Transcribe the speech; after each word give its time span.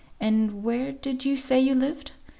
"And 0.19 0.63
where 0.63 0.91
did 0.91 1.25
you 1.25 1.37
say 1.37 1.59
you 1.59 1.75
lived?" 1.75 2.13